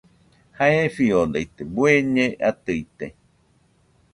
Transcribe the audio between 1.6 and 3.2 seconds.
bueñe atɨite